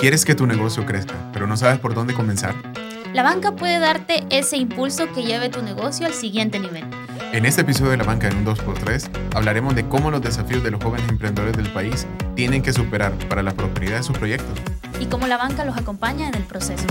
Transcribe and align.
¿Quieres 0.00 0.24
que 0.24 0.36
tu 0.36 0.46
negocio 0.46 0.86
crezca, 0.86 1.14
pero 1.32 1.48
no 1.48 1.56
sabes 1.56 1.80
por 1.80 1.92
dónde 1.92 2.14
comenzar? 2.14 2.54
La 3.12 3.24
banca 3.24 3.56
puede 3.56 3.80
darte 3.80 4.24
ese 4.30 4.56
impulso 4.56 5.12
que 5.12 5.24
lleve 5.24 5.48
tu 5.48 5.60
negocio 5.60 6.06
al 6.06 6.14
siguiente 6.14 6.60
nivel. 6.60 6.84
En 7.32 7.44
este 7.44 7.62
episodio 7.62 7.90
de 7.90 7.96
La 7.96 8.04
Banca 8.04 8.28
en 8.28 8.36
un 8.36 8.46
2x3 8.46 9.10
hablaremos 9.34 9.74
de 9.74 9.88
cómo 9.88 10.12
los 10.12 10.22
desafíos 10.22 10.62
de 10.62 10.70
los 10.70 10.80
jóvenes 10.82 11.08
emprendedores 11.08 11.56
del 11.56 11.68
país 11.72 12.06
tienen 12.36 12.62
que 12.62 12.72
superar 12.72 13.12
para 13.28 13.42
la 13.42 13.54
prosperidad 13.54 13.96
de 13.96 14.02
sus 14.04 14.16
proyectos. 14.16 14.56
Y 15.00 15.06
cómo 15.06 15.26
la 15.26 15.36
banca 15.36 15.64
los 15.64 15.76
acompaña 15.76 16.28
en 16.28 16.34
el 16.36 16.44
proceso. 16.44 16.86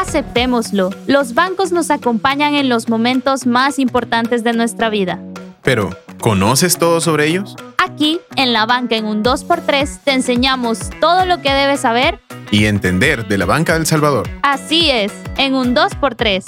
Aceptémoslo, 0.00 0.90
los 1.06 1.34
bancos 1.34 1.70
nos 1.70 1.92
acompañan 1.92 2.56
en 2.56 2.68
los 2.68 2.88
momentos 2.88 3.46
más 3.46 3.78
importantes 3.78 4.42
de 4.42 4.54
nuestra 4.54 4.90
vida. 4.90 5.20
Pero, 5.62 5.90
¿conoces 6.20 6.78
todo 6.78 7.00
sobre 7.00 7.28
ellos? 7.28 7.54
Aquí, 7.78 8.20
en 8.34 8.52
La 8.52 8.66
Banca 8.66 8.96
en 8.96 9.04
un 9.04 9.22
2x3, 9.22 10.00
te 10.02 10.12
enseñamos 10.12 10.90
todo 11.00 11.26
lo 11.26 11.40
que 11.40 11.52
debes 11.52 11.80
saber 11.80 12.18
y 12.54 12.66
entender 12.66 13.26
de 13.26 13.36
la 13.36 13.46
banca 13.46 13.74
del 13.74 13.84
Salvador. 13.84 14.30
Así 14.42 14.88
es, 14.88 15.12
en 15.38 15.56
un 15.56 15.74
2x3. 15.74 16.44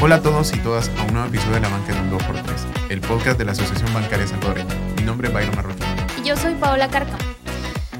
Hola 0.00 0.14
a 0.14 0.22
todos 0.22 0.54
y 0.54 0.58
todas 0.60 0.88
a 0.90 1.04
un 1.06 1.14
nuevo 1.14 1.26
episodio 1.26 1.54
de 1.54 1.60
La 1.62 1.68
Banca 1.68 1.92
en 1.92 2.04
un 2.04 2.16
2x3, 2.16 2.90
el 2.90 3.00
podcast 3.00 3.36
de 3.36 3.44
la 3.44 3.50
Asociación 3.50 3.92
Bancaria 3.92 4.28
Salvadoreña. 4.28 4.72
Mi 4.96 5.02
nombre 5.02 5.26
es 5.26 5.34
Byron 5.34 5.56
Marroquín. 5.56 5.84
Y 6.22 6.28
yo 6.28 6.36
soy 6.36 6.54
Paola 6.54 6.88
Carcam. 6.88 7.18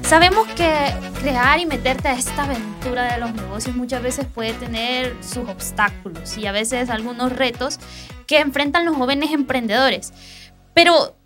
Sabemos 0.01 0.47
que 0.55 0.71
crear 1.19 1.59
y 1.59 1.65
meterte 1.65 2.07
a 2.07 2.13
esta 2.13 2.45
aventura 2.45 3.11
de 3.11 3.19
los 3.19 3.33
negocios 3.33 3.75
muchas 3.75 4.01
veces 4.01 4.25
puede 4.25 4.53
tener 4.53 5.17
sus 5.21 5.49
obstáculos 5.49 6.37
y 6.37 6.47
a 6.47 6.53
veces 6.53 6.89
algunos 6.89 7.33
retos 7.33 7.81
que 8.27 8.39
enfrentan 8.39 8.85
los 8.85 8.95
jóvenes 8.95 9.33
emprendedores. 9.33 10.13
Pero 10.73 11.17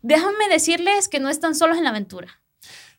déjame 0.00 0.48
decirles 0.48 1.08
que 1.08 1.20
no 1.20 1.28
están 1.28 1.54
solos 1.54 1.76
en 1.76 1.84
la 1.84 1.90
aventura. 1.90 2.40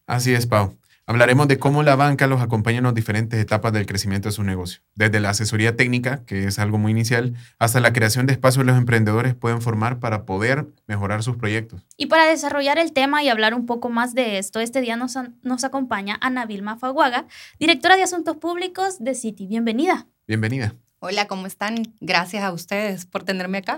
Así 0.05 0.35
es, 0.35 0.45
Pau. 0.45 0.77
Hablaremos 1.09 1.47
de 1.47 1.57
cómo 1.57 1.83
la 1.83 1.95
banca 1.95 2.27
los 2.27 2.41
acompaña 2.41 2.79
en 2.79 2.83
las 2.83 2.93
diferentes 2.93 3.39
etapas 3.39 3.71
del 3.71 3.85
crecimiento 3.85 4.27
de 4.27 4.33
su 4.33 4.43
negocio, 4.43 4.81
desde 4.93 5.21
la 5.21 5.29
asesoría 5.29 5.77
técnica, 5.77 6.25
que 6.25 6.43
es 6.43 6.59
algo 6.59 6.77
muy 6.77 6.91
inicial, 6.91 7.33
hasta 7.59 7.79
la 7.79 7.93
creación 7.93 8.25
de 8.25 8.33
espacios 8.33 8.63
que 8.63 8.67
los 8.67 8.77
emprendedores 8.77 9.33
pueden 9.33 9.61
formar 9.61 9.99
para 9.99 10.25
poder 10.25 10.67
mejorar 10.85 11.23
sus 11.23 11.37
proyectos. 11.37 11.81
Y 11.95 12.07
para 12.07 12.25
desarrollar 12.25 12.77
el 12.77 12.91
tema 12.91 13.23
y 13.23 13.29
hablar 13.29 13.53
un 13.53 13.65
poco 13.65 13.89
más 13.89 14.15
de 14.15 14.37
esto, 14.37 14.59
este 14.59 14.81
día 14.81 14.97
nos, 14.97 15.15
nos 15.43 15.63
acompaña 15.63 16.17
Ana 16.19 16.45
Vilma 16.45 16.75
Faguaga, 16.75 17.25
directora 17.57 17.95
de 17.95 18.03
Asuntos 18.03 18.35
Públicos 18.35 19.01
de 19.01 19.15
City. 19.15 19.47
Bienvenida. 19.47 20.07
Bienvenida. 20.27 20.73
Hola, 20.99 21.25
¿cómo 21.27 21.47
están? 21.47 21.83
Gracias 22.01 22.43
a 22.43 22.51
ustedes 22.51 23.05
por 23.05 23.23
tenerme 23.23 23.59
acá. 23.59 23.77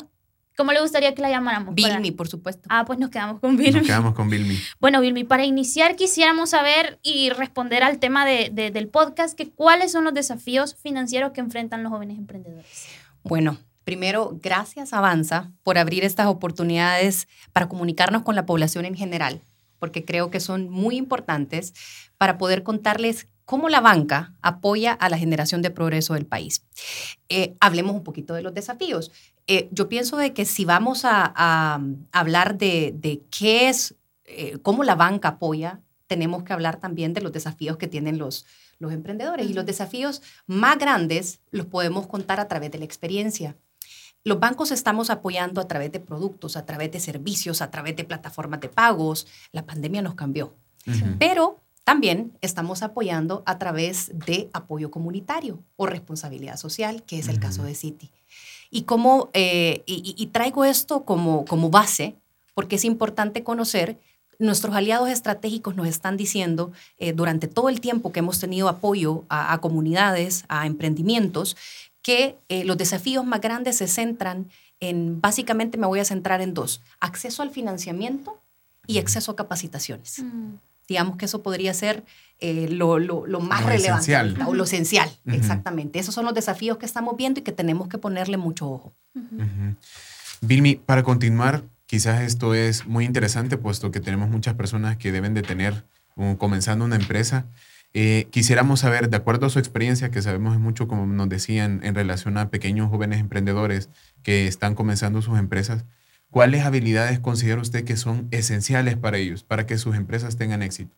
¿Cómo 0.60 0.74
le 0.74 0.82
gustaría 0.82 1.16
que 1.16 1.22
la 1.22 1.30
llamáramos? 1.30 1.74
Vilmi, 1.74 2.12
por 2.12 2.28
supuesto. 2.28 2.68
Ah, 2.68 2.84
pues 2.86 3.00
nos 3.00 3.10
quedamos 3.12 3.40
con 3.40 3.56
Vilmi. 3.56 3.80
Nos 3.80 3.88
quedamos 3.88 4.14
con 4.14 4.30
Vilmi. 4.30 4.60
Bueno, 4.82 5.00
Vilmi, 5.00 5.24
para 5.24 5.46
iniciar 5.46 5.96
quisiéramos 5.96 6.50
saber 6.50 7.00
y 7.02 7.30
responder 7.30 7.82
al 7.82 7.98
tema 7.98 8.26
de, 8.26 8.50
del 8.50 8.90
podcast, 8.90 9.38
que 9.38 9.50
cuáles 9.50 9.94
son 9.94 10.04
los 10.04 10.14
desafíos 10.14 10.76
financieros 10.76 11.32
que 11.32 11.40
enfrentan 11.40 11.82
los 11.82 11.94
jóvenes 11.94 12.18
emprendedores. 12.18 12.88
Bueno, 13.24 13.58
primero, 13.86 14.38
gracias 14.44 14.92
Avanza 14.92 15.50
por 15.64 15.78
abrir 15.78 16.04
estas 16.04 16.28
oportunidades 16.28 17.30
para 17.54 17.70
comunicarnos 17.70 18.24
con 18.24 18.36
la 18.36 18.46
población 18.46 18.84
en 18.84 18.96
general, 18.96 19.40
porque 19.80 20.04
creo 20.04 20.30
que 20.30 20.42
son 20.42 20.70
muy 20.70 20.98
importantes 20.98 21.74
para 22.18 22.38
poder 22.38 22.64
contarles 22.64 23.28
cómo 23.50 23.68
la 23.68 23.82
banca 23.82 24.34
apoya 24.44 24.92
a 24.92 25.10
la 25.10 25.18
generación 25.18 25.64
de 25.64 25.72
progreso 25.72 26.14
del 26.14 26.28
país. 26.28 26.66
Eh, 27.30 27.56
hablemos 27.60 27.96
un 27.96 28.04
poquito 28.04 28.36
de 28.36 28.44
los 28.44 28.54
desafíos. 28.54 29.12
Eh, 29.52 29.68
yo 29.72 29.90
pienso 29.90 30.16
de 30.16 30.32
que 30.32 30.46
si 30.46 30.64
vamos 30.64 31.06
a, 31.06 31.82
hablar 32.12 32.60
de, 32.60 33.24
qué 33.32 33.68
es, 33.68 33.96
eh, 34.26 34.60
cómo 34.62 34.84
la 34.84 34.94
banca 34.94 35.30
apoya, 35.30 35.82
tenemos 36.06 36.44
que 36.44 36.54
hablar 36.54 36.80
también 36.80 37.16
de 37.16 37.22
los 37.22 37.32
desafíos 37.32 37.78
que 37.78 37.88
tienen 37.88 38.20
los, 38.20 38.46
los 38.78 38.94
emprendedores. 38.94 39.50
Y 39.50 39.56
los 39.56 39.66
desafíos 39.66 40.22
más 40.46 40.78
grandes 40.78 41.40
los 41.50 41.66
podemos 41.66 42.06
contar 42.06 42.40
a 42.40 42.48
través 42.48 42.70
de 42.70 42.78
la 42.78 42.86
experiencia. 42.86 43.58
Los 44.24 44.40
bancos 44.40 44.70
estamos 44.70 45.10
apoyando 45.10 45.62
a 45.62 45.68
través 45.68 45.92
de 45.92 46.00
productos, 46.00 46.56
a 46.56 46.68
través 46.68 46.92
de 46.92 47.00
servicios, 47.00 47.64
a 47.64 47.72
través 47.72 47.96
de 47.96 48.04
plataformas 48.04 48.60
de 48.60 48.70
pagos. 48.70 49.26
La 49.52 49.66
pandemia 49.66 50.04
nos 50.04 50.14
cambió. 50.14 50.54
Pero 51.18 51.60
también 51.84 52.38
estamos 52.42 52.84
apoyando 52.84 53.42
a 53.48 53.58
través 53.58 54.12
de 54.14 54.52
apoyo 54.54 54.92
comunitario 54.92 55.64
o 55.76 55.88
responsabilidad 55.88 56.58
social, 56.58 57.02
que 57.02 57.18
es 57.18 57.28
el 57.30 57.40
caso 57.40 57.64
de 57.64 57.74
Citi. 57.74 58.12
Y, 58.72 58.84
cómo, 58.84 59.30
eh, 59.34 59.84
y, 59.88 60.28
traigo 60.28 60.64
esto 60.64 61.04
como, 61.04 61.46
como 61.46 61.70
base 61.70 62.16
porque 62.54 62.76
es 62.76 62.86
importante 62.86 63.44
conocer 63.44 63.98
nuestros 64.38 64.76
aliados 64.76 65.10
estratégicos 65.10 65.76
nos 65.76 65.88
están 65.88 66.18
diciendo 66.18 66.72
eh, 66.98 67.14
durante 67.14 67.48
todo 67.48 67.70
el 67.70 67.82
tiempo 67.82 68.12
que 68.12 68.20
hemos 68.20 68.40
tenido 68.40 68.70
apoyo 68.70 69.26
a, 69.30 69.58
comunidades, 69.60 70.46
a 70.48 70.66
emprendimientos, 70.66 71.58
que 72.02 72.38
eh, 72.48 72.64
los 72.64 72.78
desafíos 72.78 73.26
más 73.26 73.42
grandes 73.42 73.78
se 73.78 73.88
centran 73.88 74.50
en, 74.80 75.20
básicamente 75.20 75.78
me 75.78 75.88
voy 75.88 76.00
a 76.00 76.06
centrar 76.06 76.42
en 76.42 76.54
dos, 76.54 76.82
acceso 77.02 77.44
al 77.44 77.52
financiamiento 77.52 78.40
y 78.88 79.00
acceso 79.00 79.34
a 79.34 79.36
capacitaciones. 79.36 80.20
Mm 80.20 80.56
digamos 80.90 81.18
que 81.18 81.26
eso 81.26 81.42
podría 81.44 81.74
ser 81.74 82.04
eh, 82.40 82.68
lo, 82.70 82.98
más 83.40 83.64
relevante 83.66 84.44
o 84.46 84.54
lo 84.54 84.64
esencial, 84.64 85.10
exactamente. 85.26 86.00
Esos 86.00 86.16
son 86.16 86.26
los 86.26 86.34
desafíos 86.34 86.78
que 86.78 86.86
estamos 86.86 87.16
viendo 87.16 87.40
y 87.40 87.44
que 87.44 87.52
tenemos 87.52 87.88
que 87.88 87.98
ponerle 87.98 88.38
mucho 88.38 88.70
ojo. 88.70 88.94
Vilmi, 90.42 90.76
para 90.76 91.04
continuar, 91.04 91.64
quizás 91.86 92.22
esto 92.22 92.54
es 92.54 92.88
muy 92.88 93.06
interesante, 93.06 93.58
puesto 93.58 93.92
que 93.92 94.00
tenemos 94.00 94.30
muchas 94.30 94.56
personas 94.56 94.98
que 94.98 95.12
deben 95.12 95.34
de 95.34 95.44
tener, 95.44 95.86
comenzando 96.38 96.86
una 96.86 96.96
empresa. 96.96 97.46
Eh, 97.94 98.28
quisiéramos 98.32 98.82
saber, 98.82 99.10
de 99.10 99.18
acuerdo 99.18 99.48
a 99.48 99.50
su 99.50 99.60
experiencia, 99.60 100.12
que 100.12 100.22
sabemos 100.22 100.60
mucho, 100.60 100.88
como 100.88 101.06
nos 101.06 101.30
decían, 101.30 101.82
en 101.84 101.96
relación 101.96 102.38
a 102.38 102.50
pequeños 102.50 102.90
jóvenes 102.90 103.20
emprendedores 103.20 103.90
que 104.24 104.48
están 104.48 104.76
comenzando 104.76 105.22
sus 105.22 105.40
empresas, 105.40 105.86
¿Cuáles 106.32 106.64
habilidades 106.64 107.20
considera 107.20 107.62
usted 107.62 107.84
que 107.84 107.98
son 107.98 108.28
esenciales 108.32 108.98
para 108.98 109.18
ellos, 109.18 109.44
para 109.44 109.66
que 109.66 109.78
sus 109.78 109.96
empresas 109.96 110.38
tengan 110.38 110.62
éxito? 110.62 110.96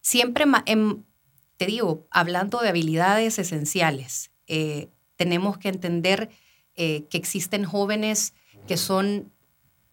Siempre, 0.00 0.44
em, 0.66 1.04
te 1.56 1.66
digo, 1.66 2.06
hablando 2.10 2.60
de 2.60 2.68
habilidades 2.68 3.38
esenciales, 3.38 4.32
eh, 4.48 4.88
tenemos 5.16 5.58
que 5.58 5.68
entender 5.68 6.30
eh, 6.74 7.04
que 7.10 7.18
existen 7.18 7.64
jóvenes 7.64 8.34
que 8.66 8.76
son 8.76 9.30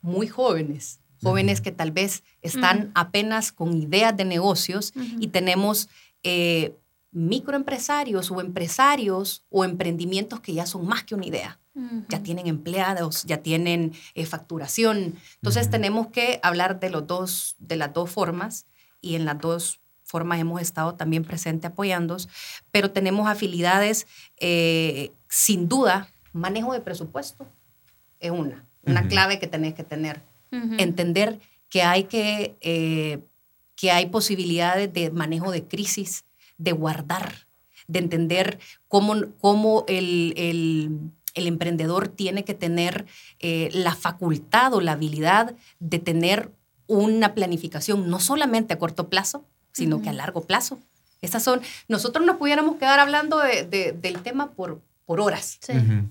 muy 0.01 0.27
jóvenes, 0.27 1.01
jóvenes 1.21 1.59
que 1.61 1.71
tal 1.71 1.91
vez 1.91 2.23
están 2.41 2.91
apenas 2.95 3.51
con 3.51 3.75
ideas 3.75 4.15
de 4.15 4.23
negocios 4.23 4.93
y 5.19 5.27
tenemos 5.27 5.89
eh, 6.23 6.73
microempresarios 7.11 8.31
o 8.31 8.39
empresarios 8.39 9.45
o 9.49 9.65
emprendimientos 9.65 10.39
que 10.39 10.53
ya 10.53 10.65
son 10.65 10.87
más 10.87 11.03
que 11.03 11.15
una 11.15 11.25
idea 11.25 11.59
ya 12.07 12.23
tienen 12.23 12.47
empleados, 12.47 13.23
ya 13.25 13.37
tienen 13.41 13.93
eh, 14.15 14.25
facturación. 14.25 15.15
Entonces 15.35 15.69
tenemos 15.69 16.07
que 16.07 16.39
hablar 16.43 16.79
de, 16.79 16.89
los 16.89 17.07
dos, 17.07 17.55
de 17.59 17.75
las 17.75 17.93
dos 17.93 18.09
formas 18.09 18.65
y 19.01 19.15
en 19.15 19.25
las 19.25 19.39
dos 19.39 19.79
formas 20.03 20.39
hemos 20.39 20.61
estado 20.61 20.95
también 20.95 21.23
presentes 21.23 21.71
apoyándolos, 21.71 22.29
pero 22.71 22.91
tenemos 22.91 23.27
habilidades, 23.27 24.07
eh, 24.39 25.11
sin 25.27 25.69
duda, 25.69 26.09
manejo 26.33 26.73
de 26.73 26.81
presupuesto 26.81 27.47
es 28.19 28.31
una, 28.31 28.65
una 28.83 29.07
clave 29.07 29.39
que 29.39 29.47
tenés 29.47 29.73
que 29.73 29.83
tener. 29.83 30.21
Entender 30.51 31.39
que 31.69 31.83
hay 31.83 32.05
que, 32.05 32.57
eh, 32.61 33.19
que 33.75 33.91
hay 33.91 34.07
posibilidades 34.07 34.91
de 34.91 35.11
manejo 35.11 35.51
de 35.51 35.67
crisis, 35.67 36.25
de 36.57 36.71
guardar, 36.71 37.47
de 37.87 37.99
entender 37.99 38.59
cómo, 38.87 39.15
cómo 39.39 39.85
el, 39.87 40.33
el 40.37 41.11
el 41.39 41.47
emprendedor 41.47 42.07
tiene 42.07 42.45
que 42.45 42.53
tener 42.53 43.05
eh, 43.39 43.69
la 43.73 43.95
facultad 43.95 44.73
o 44.73 44.81
la 44.81 44.93
habilidad 44.93 45.55
de 45.79 45.99
tener 45.99 46.51
una 46.87 47.33
planificación, 47.35 48.09
no 48.09 48.19
solamente 48.19 48.73
a 48.73 48.79
corto 48.79 49.09
plazo, 49.09 49.45
sino 49.71 50.01
que 50.01 50.09
a 50.09 50.13
largo 50.13 50.41
plazo. 50.41 50.79
Estas 51.21 51.43
son, 51.43 51.61
nosotros 51.87 52.25
nos 52.25 52.37
pudiéramos 52.37 52.77
quedar 52.77 52.99
hablando 52.99 53.39
del 53.39 54.21
tema 54.23 54.51
por, 54.51 54.81
por 55.05 55.19
horas, 55.19 55.59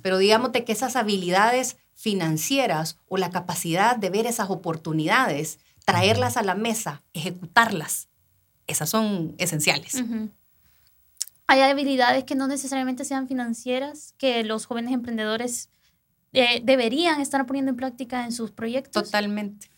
pero 0.02 0.18
digamos 0.18 0.52
de 0.52 0.64
que 0.64 0.72
esas 0.72 0.96
habilidades 0.96 1.76
financieras 1.94 2.98
o 3.08 3.16
la 3.16 3.30
capacidad 3.30 3.96
de 3.96 4.10
ver 4.10 4.26
esas 4.26 4.50
oportunidades, 4.50 5.58
traerlas 5.84 6.36
a 6.36 6.42
la 6.42 6.54
mesa, 6.54 7.02
ejecutarlas, 7.12 8.08
esas 8.66 8.90
son 8.90 9.34
esenciales 9.38 10.02
hay 11.48 11.62
habilidades 11.62 12.24
que 12.24 12.34
no 12.34 12.46
necesariamente 12.46 13.04
sean 13.04 13.26
financieras, 13.26 14.14
que 14.18 14.44
los 14.44 14.66
jóvenes 14.66 14.92
emprendedores 14.92 15.70
eh, 16.32 16.60
deberían 16.62 17.20
estar 17.20 17.46
poniendo 17.46 17.70
en 17.70 17.76
práctica 17.76 18.24
en 18.24 18.32
sus 18.32 18.52
proyectos. 18.52 19.02
Totalmente. 19.02 19.70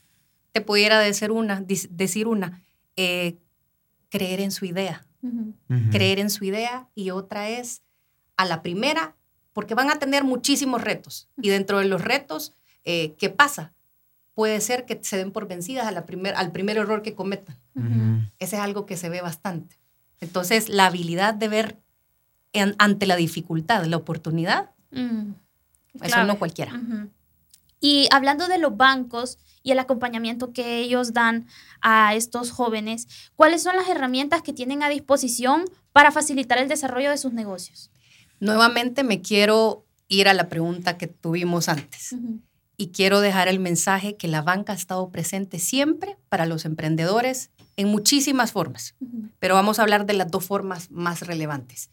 Te 0.52 0.60
pudiera 0.60 0.98
decir 0.98 1.30
una, 1.30 1.64
decir 1.90 2.26
una 2.26 2.60
eh, 2.96 3.38
creer 4.10 4.40
en 4.40 4.50
su 4.50 4.64
idea. 4.66 5.06
Creer 5.90 6.18
en 6.18 6.30
su 6.30 6.44
idea 6.44 6.88
y 6.94 7.10
otra 7.10 7.50
es 7.50 7.82
a 8.36 8.46
la 8.46 8.62
primera, 8.62 9.16
porque 9.52 9.74
van 9.74 9.90
a 9.90 9.98
tener 9.98 10.24
muchísimos 10.24 10.82
retos. 10.82 11.28
Y 11.40 11.50
dentro 11.50 11.78
de 11.78 11.84
los 11.84 12.02
retos, 12.02 12.54
eh, 12.84 13.14
¿qué 13.18 13.28
pasa? 13.28 13.74
puede 14.34 14.60
ser 14.62 14.86
que 14.86 14.98
se 15.02 15.18
den 15.18 15.32
por 15.32 15.46
vencidas 15.48 15.86
a 15.86 15.90
la 15.90 16.06
primer, 16.06 16.34
al 16.34 16.50
primer 16.50 16.78
error 16.78 17.02
que 17.02 17.14
cometan. 17.14 17.58
Ujú. 17.74 18.24
Ese 18.38 18.56
es 18.56 18.62
algo 18.62 18.86
que 18.86 18.96
se 18.96 19.10
ve 19.10 19.20
bastante. 19.20 19.79
Entonces, 20.20 20.68
la 20.68 20.86
habilidad 20.86 21.34
de 21.34 21.48
ver 21.48 21.78
en- 22.52 22.74
ante 22.78 23.06
la 23.06 23.16
dificultad 23.16 23.84
la 23.86 23.96
oportunidad, 23.96 24.70
Mm, 24.90 25.32
eso 25.94 26.04
clave. 26.04 26.26
no 26.26 26.38
cualquiera. 26.38 26.72
Y 27.80 28.08
hablando 28.12 28.46
de 28.48 28.58
los 28.58 28.76
bancos 28.76 29.38
y 29.62 29.70
el 29.72 29.78
acompañamiento 29.78 30.52
que 30.52 30.78
ellos 30.78 31.12
dan 31.12 31.46
a 31.80 32.14
estos 32.14 32.50
jóvenes, 32.50 33.06
¿cuáles 33.36 33.62
son 33.62 33.76
las 33.76 33.88
herramientas 33.88 34.42
que 34.42 34.52
tienen 34.52 34.82
a 34.82 34.88
disposición 34.88 35.64
para 35.92 36.10
facilitar 36.10 36.58
el 36.58 36.68
desarrollo 36.68 37.10
de 37.10 37.16
sus 37.18 37.32
negocios? 37.32 37.90
Nuevamente 38.40 39.02
me 39.04 39.20
quiero 39.22 39.86
ir 40.08 40.28
a 40.28 40.34
la 40.34 40.48
pregunta 40.48 40.98
que 40.98 41.06
tuvimos 41.06 41.68
antes 41.68 42.14
y 42.76 42.88
quiero 42.88 43.20
dejar 43.20 43.48
el 43.48 43.60
mensaje 43.60 44.16
que 44.16 44.28
la 44.28 44.42
banca 44.42 44.72
ha 44.72 44.76
estado 44.76 45.08
presente 45.10 45.58
siempre 45.58 46.16
para 46.28 46.46
los 46.46 46.64
emprendedores 46.64 47.50
en 47.80 47.88
muchísimas 47.88 48.52
formas, 48.52 48.94
Ujú. 49.00 49.30
pero 49.38 49.54
vamos 49.54 49.78
a 49.78 49.82
hablar 49.82 50.04
de 50.04 50.12
las 50.12 50.30
dos 50.30 50.44
formas 50.44 50.90
más 50.90 51.26
relevantes, 51.26 51.90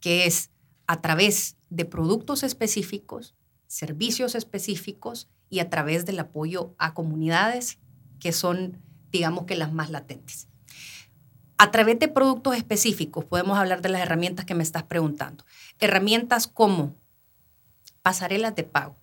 que 0.00 0.24
es 0.24 0.50
a 0.86 1.02
través 1.02 1.56
de 1.68 1.84
productos 1.84 2.42
específicos, 2.42 3.34
servicios 3.66 4.34
específicos 4.34 5.28
y 5.50 5.58
a 5.58 5.68
través 5.68 6.06
del 6.06 6.20
apoyo 6.20 6.74
a 6.78 6.94
comunidades 6.94 7.78
que 8.18 8.32
son, 8.32 8.80
digamos 9.12 9.44
que 9.44 9.56
las 9.56 9.74
más 9.74 9.90
latentes. 9.90 10.48
A 11.58 11.70
través 11.70 11.98
de 11.98 12.08
productos 12.08 12.56
específicos 12.56 13.26
podemos 13.26 13.58
hablar 13.58 13.82
de 13.82 13.90
las 13.90 14.00
herramientas 14.00 14.46
que 14.46 14.54
me 14.54 14.62
estás 14.62 14.84
preguntando. 14.84 15.44
Herramientas 15.80 16.46
como 16.46 16.94
pasarelas 18.02 18.54
de 18.56 18.64
pago, 18.64 18.96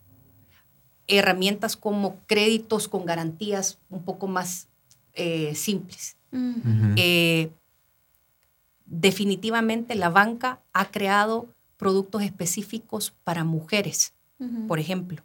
herramientas 1.05 1.77
como 1.77 2.25
créditos 2.25 2.87
con 2.87 3.05
garantías 3.05 3.77
un 3.91 4.03
poco 4.03 4.25
más 4.27 4.67
eh, 5.13 5.53
simples. 5.53 6.17
Eh, 6.95 7.51
definitivamente 8.85 9.95
la 9.95 10.09
banca 10.09 10.61
ha 10.73 10.85
creado 10.91 11.47
productos 11.77 12.23
específicos 12.23 13.13
para 13.23 13.43
mujeres, 13.43 14.13
por 14.67 14.79
ejemplo. 14.79 15.23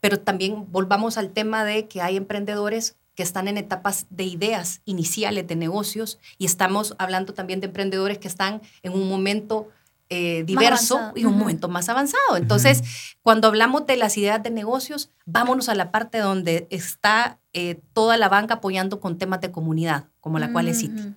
Pero 0.00 0.18
también 0.20 0.66
volvamos 0.70 1.16
al 1.16 1.30
tema 1.30 1.64
de 1.64 1.86
que 1.86 2.02
hay 2.02 2.16
emprendedores 2.16 2.96
que 3.14 3.22
están 3.22 3.46
en 3.46 3.58
etapas 3.58 4.06
de 4.10 4.24
ideas 4.24 4.80
iniciales 4.84 5.46
de 5.46 5.56
negocios 5.56 6.18
y 6.38 6.46
estamos 6.46 6.94
hablando 6.98 7.34
también 7.34 7.60
de 7.60 7.66
emprendedores 7.66 8.18
que 8.18 8.28
están 8.28 8.62
en 8.82 8.92
un 8.92 9.08
momento 9.08 9.68
eh, 10.12 10.44
diverso 10.44 11.12
y 11.14 11.24
un 11.24 11.38
momento 11.38 11.68
más 11.68 11.88
avanzado. 11.88 12.36
Entonces, 12.36 12.82
cuando 13.22 13.48
hablamos 13.48 13.86
de 13.86 13.96
las 13.96 14.16
ideas 14.16 14.42
de 14.42 14.50
negocios, 14.50 15.10
vámonos 15.26 15.68
a 15.68 15.74
la 15.74 15.90
parte 15.90 16.18
donde 16.18 16.66
está 16.70 17.38
eh, 17.52 17.80
toda 17.92 18.16
la 18.16 18.28
banca 18.28 18.54
apoyando 18.54 19.00
con 19.00 19.18
temas 19.18 19.40
de 19.40 19.50
comunidad, 19.50 20.08
como 20.20 20.38
la 20.38 20.52
cual 20.52 20.68
es 20.68 20.80
City 20.80 21.14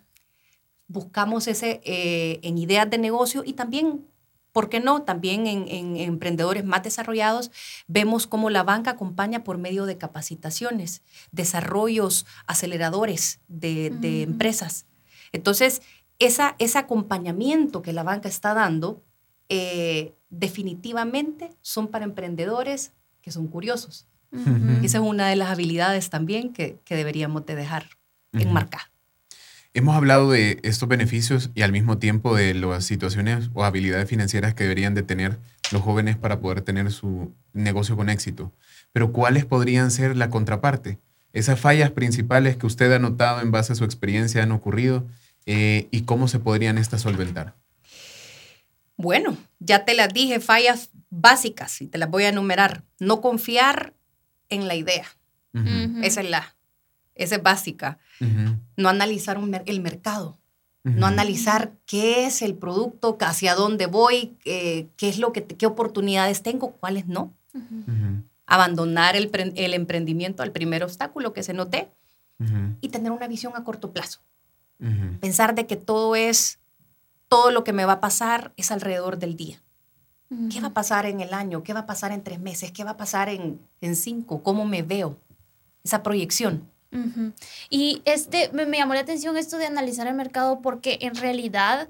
buscamos 0.88 1.48
ese 1.48 1.82
eh, 1.84 2.40
en 2.44 2.58
ideas 2.58 2.90
de 2.90 2.98
negocio 2.98 3.44
y 3.46 3.54
también, 3.54 4.06
¿por 4.52 4.70
qué 4.70 4.80
no? 4.80 5.02
También 5.02 5.48
en, 5.48 5.68
en 5.68 5.98
emprendedores 5.98 6.64
más 6.64 6.84
desarrollados, 6.84 7.52
vemos 7.88 8.28
cómo 8.28 8.50
la 8.50 8.64
banca 8.64 8.92
acompaña 8.92 9.44
por 9.44 9.58
medio 9.58 9.86
de 9.86 9.98
capacitaciones, 9.98 11.02
desarrollos, 11.32 12.26
aceleradores 12.46 13.40
de, 13.48 14.24
empresas. 14.24 14.86
Entonces, 15.32 15.82
esa, 16.20 16.56
ese 16.60 16.78
acompañamiento 16.78 17.82
que 17.82 17.94
la 17.94 18.04
banca 18.04 18.30
está 18.30 18.54
dando, 18.54 19.04
eh, 19.50 20.14
definitivamente 20.30 21.52
son 21.62 21.88
para 21.88 22.06
emprendedores 22.06 22.94
que 23.22 23.32
son 23.32 23.48
curiosos. 23.48 24.08
Ujú. 24.32 24.84
Esa 24.84 24.98
es 24.98 25.04
una 25.04 25.28
de 25.30 25.36
las 25.36 25.50
habilidades 25.50 26.10
también 26.10 26.52
que, 26.52 26.80
que 26.84 26.96
deberíamos 26.96 27.46
de 27.46 27.56
dejar 27.56 27.86
Ujú. 28.34 28.44
enmarcada. 28.44 28.92
Hemos 29.74 29.96
hablado 29.96 30.32
de 30.32 30.60
estos 30.64 30.88
beneficios 30.88 31.52
y 31.54 31.62
al 31.62 31.74
mismo 31.74 31.98
tiempo 31.98 32.34
de 32.34 32.54
las 32.54 32.86
situaciones 32.86 33.50
o 33.54 33.66
habilidades 33.66 34.08
financieras 34.08 34.54
que 34.54 34.64
deberían 34.64 34.94
de 34.94 35.04
tener 35.04 35.38
los 35.72 35.82
jóvenes 35.82 36.16
para 36.16 36.40
poder 36.40 36.62
tener 36.62 36.92
su 36.92 37.34
negocio 37.52 37.98
con 37.98 38.10
éxito. 38.10 38.54
Pero 38.94 39.12
¿cuáles 39.12 39.44
podrían 39.44 39.92
ser 39.92 40.16
la 40.16 40.30
contraparte? 40.30 41.00
Esas 41.34 41.60
fallas 41.60 41.92
principales 41.92 42.56
que 42.56 42.66
usted 42.66 42.90
ha 42.94 43.00
notado 43.00 43.42
en 43.42 43.52
base 43.52 43.74
a 43.74 43.76
su 43.76 43.84
experiencia 43.84 44.42
han 44.42 44.54
ocurrido 44.54 45.06
eh, 45.46 45.88
y 45.92 46.02
cómo 46.04 46.28
se 46.28 46.40
podrían 46.40 46.78
estas 46.78 47.02
solventar. 47.02 47.56
Bueno, 48.98 49.38
ya 49.60 49.86
te 49.86 49.94
las 49.94 50.14
dije, 50.14 50.40
fallas 50.40 50.90
básicas 51.10 51.82
y 51.82 51.88
te 51.88 51.98
las 51.98 52.10
voy 52.10 52.24
a 52.24 52.30
enumerar. 52.30 52.84
No 53.00 53.22
confiar 53.22 53.94
en 54.50 54.68
la 54.68 54.76
idea. 54.76 55.06
Esa 56.04 56.20
es 56.20 56.30
la, 56.30 56.56
esa 57.16 57.36
es 57.36 57.44
básica. 57.44 57.98
No 58.76 58.90
analizar 58.90 59.38
un 59.38 59.54
el 59.66 59.82
mercado. 59.82 60.38
No 60.84 61.08
analizar 61.08 61.72
qué 61.88 62.28
es 62.28 62.44
el 62.44 62.54
producto, 62.54 63.18
hacia 63.22 63.56
dónde 63.56 63.88
voy, 63.88 64.38
eh, 64.46 64.88
qué 64.98 65.10
es 65.10 65.18
lo 65.18 65.34
que, 65.34 65.44
qué 65.44 65.66
oportunidades 65.66 66.44
tengo, 66.44 66.74
cuáles 66.74 67.08
no. 67.08 67.34
Abandonar 68.46 69.16
el, 69.16 69.32
el 69.56 69.74
emprendimiento 69.74 70.44
al 70.44 70.52
primer 70.52 70.84
obstáculo 70.84 71.34
que 71.34 71.42
se 71.42 71.54
note 71.54 71.90
y 72.82 72.90
tener 72.90 73.12
una 73.12 73.28
visión 73.28 73.54
a 73.56 73.64
corto 73.64 73.92
plazo. 73.92 74.20
Pensar 75.20 75.56
de 75.56 75.66
que 75.66 75.76
todo 75.78 76.16
es, 76.16 76.60
todo 77.28 77.50
lo 77.52 77.64
que 77.64 77.74
me 77.74 77.86
va 77.86 77.94
a 77.94 78.00
pasar 78.02 78.54
es 78.58 78.72
alrededor 78.72 79.18
del 79.18 79.36
día. 79.36 79.62
¿Qué 80.52 80.60
va 80.60 80.68
a 80.68 80.74
pasar 80.74 81.06
en 81.06 81.22
el 81.22 81.34
año? 81.34 81.64
¿Qué 81.64 81.74
va 81.74 81.82
a 81.82 81.86
pasar 81.86 82.12
en 82.12 82.24
tres 82.24 82.40
meses? 82.40 82.72
¿Qué 82.72 82.84
va 82.84 82.92
a 82.92 82.98
pasar 82.98 83.30
en, 83.30 83.60
en 83.82 83.96
cinco? 83.96 84.44
¿Cómo 84.44 84.66
me 84.66 84.82
veo? 84.82 85.18
Esa 85.84 86.04
proyección. 86.04 86.70
Y 87.70 88.02
este, 88.06 88.50
me, 88.54 88.66
me 88.66 88.78
llamó 88.78 88.94
la 88.94 89.02
atención 89.02 89.38
esto 89.38 89.58
de 89.58 89.66
analizar 89.66 90.08
el 90.08 90.14
mercado 90.14 90.62
porque 90.62 90.98
en 91.02 91.16
realidad 91.16 91.90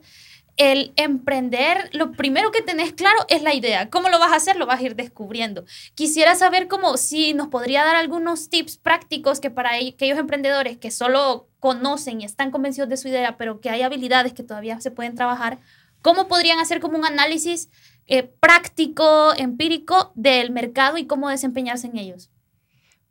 el 0.57 0.94
emprender, 0.96 1.90
lo 1.92 2.13
primero 2.13 2.52
que 2.52 2.62
tenés 2.62 2.94
claro 2.94 3.18
es 3.28 3.42
la 3.42 3.54
idea. 3.54 3.90
¿Cómo 3.90 4.07
lo 4.10 4.19
vas 4.19 4.31
a 4.31 4.38
hacer? 4.38 4.56
Lo 4.56 4.66
vas 4.66 4.80
a 4.80 4.84
ir 4.84 4.96
descubriendo. 4.96 5.66
Quisiera 5.96 6.36
saber 6.36 6.68
cómo, 6.69 6.96
si 6.98 7.34
nos 7.34 7.48
podría 7.50 7.84
dar 7.84 7.96
algunos 7.98 8.50
tips 8.50 8.78
prácticos 8.78 9.40
que 9.42 9.50
para 9.52 9.78
ellos- 9.78 9.96
aquellos 9.96 10.18
emprendedores 10.18 10.78
que 10.78 10.92
solo 10.92 11.50
conocen 11.60 12.22
y 12.22 12.25
están 12.25 12.52
convencidos 12.52 12.88
de 12.90 12.96
su 12.98 13.10
idea, 13.10 13.38
pero 13.38 13.60
que 13.60 13.69
hay 13.69 13.81
habilidades 13.81 14.34
que 14.34 14.44
todavía 14.44 14.80
se 14.80 14.92
pueden 14.92 15.16
trabajar, 15.16 15.60
¿cómo 16.02 16.28
podrían 16.30 16.60
hacer 16.60 16.80
como 16.80 16.98
un 16.98 17.06
análisis 17.06 17.69
eh, 18.08 18.24
práctico, 18.40 19.34
empírico 19.36 20.12
del 20.16 20.51
mercado 20.51 20.98
y 21.00 21.08
cómo 21.08 21.28
desempeñarse 21.28 21.88
en 21.88 21.98
ellos? 21.98 22.30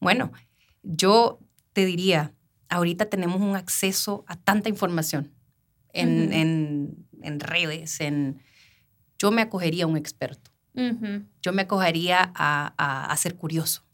Bueno, 0.01 0.33
yo 0.83 1.41
te 1.73 1.85
diría, 1.85 2.33
ahorita 2.69 3.07
tenemos 3.07 3.41
un 3.43 3.57
acceso 3.57 4.25
a 4.29 4.37
tanta 4.37 4.69
información 4.69 5.35
en- 5.93 7.04
en 7.25 7.41
redes, 7.41 8.01
en... 8.01 8.41
Yo 9.19 9.31
me 9.31 9.43
acogería 9.43 9.85
a 9.85 9.87
un 9.87 9.97
experto. 9.97 10.51
Yo 11.43 11.53
me 11.53 11.63
acogería 11.63 12.33
a, 12.35 12.75
a- 12.77 13.07
a 13.13 13.17
ser 13.17 13.37
curioso 13.37 13.85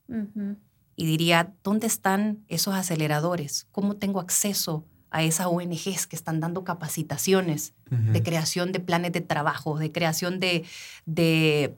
y 0.96 1.06
diría, 1.06 1.52
¿dónde 1.62 1.86
están 1.86 2.44
esos 2.48 2.74
aceleradores? 2.74 3.66
¿Cómo 3.70 3.96
tengo 3.96 4.18
acceso 4.20 4.84
a 5.10 5.22
esas 5.22 5.46
ONGs 5.46 6.06
que 6.06 6.16
están 6.16 6.40
dando 6.40 6.64
capacitaciones? 6.64 7.74
de 8.12 8.22
creación 8.22 8.70
de 8.72 8.78
planes 8.80 9.10
de 9.12 9.20
trabajo, 9.20 9.76
de 9.78 9.90
creación 9.92 10.38
de, 10.40 10.64
de, 11.06 11.76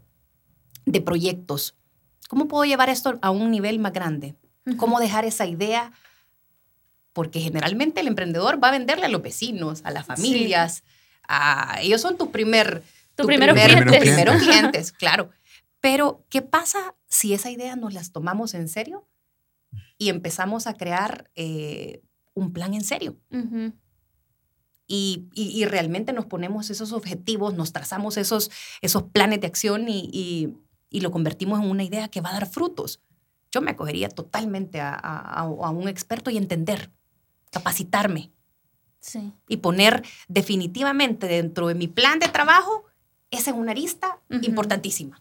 de 0.87 1.01
proyectos. 1.01 1.75
¿Cómo 2.29 2.49
puedo 2.49 2.65
llevar 2.65 2.89
esto 2.91 3.19
a 3.23 3.31
un 3.31 3.51
nivel 3.51 3.79
más 3.79 3.93
grande? 3.95 4.35
¿Cómo 4.77 5.01
dejar 5.01 5.25
esa 5.25 5.47
idea? 5.47 5.93
Porque 7.13 7.41
generalmente 7.41 8.01
el 8.01 8.07
emprendedor 8.09 8.63
va 8.63 8.69
a 8.69 8.73
venderle 8.73 9.07
a 9.07 9.09
los 9.09 9.21
vecinos, 9.23 9.81
a 9.85 9.91
las 9.91 10.07
familias, 10.07 10.85
a, 11.29 11.79
ellos 11.81 12.01
son 12.01 12.17
tu 12.17 12.31
primer... 12.31 12.83
Tu 13.15 13.27
primero 13.27 13.53
primer- 13.55 13.71
clientes. 13.71 13.93
tus 13.99 14.09
primeros 14.09 14.43
clientes, 14.43 14.93
claro. 14.93 15.31
Pero, 15.81 16.25
¿qué 16.31 16.41
pasa 16.43 16.95
si 17.07 17.35
esa 17.35 17.51
idea 17.51 17.77
nos 17.77 17.93
las 17.93 18.11
tomamos 18.13 18.55
en 18.55 18.69
serio 18.69 19.07
y 19.99 20.09
empezamos 20.09 20.67
a 20.67 20.75
crear 20.75 21.31
eh, 21.35 22.03
un 22.35 22.53
plan 22.53 22.73
en 22.75 22.85
serio? 22.85 23.19
Y, 24.87 25.29
y- 25.35 25.49
y 25.61 25.65
realmente 25.65 26.13
nos 26.13 26.27
ponemos 26.27 26.71
esos 26.71 26.93
objetivos, 26.93 27.55
nos 27.55 27.73
trazamos 27.73 28.17
esos, 28.17 28.51
esos 28.81 29.05
planes 29.05 29.41
de 29.41 29.47
acción 29.47 29.89
y, 29.89 30.09
y- 30.13 30.57
y 30.91 31.01
lo 31.01 31.11
convertimos 31.11 31.61
en 31.61 31.71
una 31.71 31.85
idea 31.85 32.09
que 32.09 32.21
va 32.21 32.31
a 32.31 32.35
dar 32.35 32.47
frutos. 32.47 33.01
Yo 33.51 33.61
me 33.63 33.71
acogería 33.73 34.09
totalmente 34.09 34.81
a- 34.81 34.95
a 34.95 35.45
un 35.45 35.89
experto 35.89 36.31
y 36.31 36.37
entender, 36.37 36.91
capacitarme 37.51 38.31
Sí. 39.03 39.33
y 39.49 39.57
poner 39.57 40.05
definitivamente 40.29 41.27
dentro 41.27 41.67
de 41.67 41.75
mi 41.75 41.89
plan 41.89 42.21
de 42.21 42.29
trabajo 42.29 42.85
esa 43.33 43.51
es 43.51 43.57
una 43.57 43.73
arista 43.73 44.19
importantísima. 44.29 45.21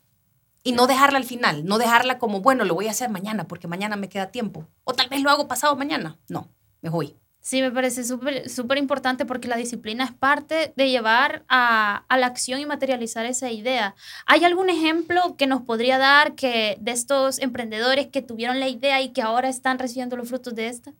Y 0.63 0.73
no 0.73 0.85
dejarla 0.85 1.17
al 1.17 1.23
final, 1.23 1.65
no 1.65 1.79
dejarla 1.79 2.19
como, 2.19 2.41
bueno, 2.41 2.65
lo 2.65 2.75
voy 2.75 2.87
a 2.87 2.91
hacer 2.91 3.09
mañana 3.09 3.47
porque 3.47 3.67
mañana 3.67 3.95
me 3.95 4.09
queda 4.09 4.31
tiempo. 4.31 4.67
O 4.83 4.93
tal 4.93 5.09
vez 5.09 5.23
lo 5.23 5.31
hago 5.31 5.47
pasado 5.47 5.75
mañana. 5.75 6.19
No, 6.27 6.49
me 6.81 6.89
voy. 6.89 7.15
Sí, 7.39 7.61
me 7.61 7.71
parece 7.71 8.03
súper 8.03 8.47
súper 8.49 8.77
importante 8.77 9.25
porque 9.25 9.47
la 9.47 9.55
disciplina 9.55 10.03
es 10.03 10.11
parte 10.11 10.73
de 10.75 10.89
llevar 10.89 11.43
a, 11.47 12.05
a, 12.07 12.17
la 12.17 12.27
acción 12.27 12.59
y 12.59 12.67
materializar 12.67 13.25
esa 13.25 13.49
idea. 13.49 13.95
¿Hay 14.27 14.43
algún 14.43 14.69
ejemplo 14.69 15.35
que 15.37 15.47
nos 15.47 15.63
podría 15.63 15.97
dar 15.97 16.35
que 16.35 16.77
de 16.79 16.91
estos 16.91 17.39
emprendedores 17.39 18.07
que 18.07 18.21
tuvieron 18.21 18.59
la 18.59 18.67
idea 18.67 19.01
y 19.01 19.13
que 19.13 19.23
ahora 19.23 19.49
están 19.49 19.79
recibiendo 19.79 20.17
los 20.17 20.27
frutos 20.27 20.53
de 20.53 20.67
esta? 20.67 20.93